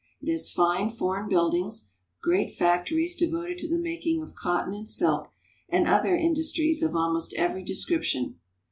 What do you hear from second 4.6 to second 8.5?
and silk, and other indus tries of almost every description.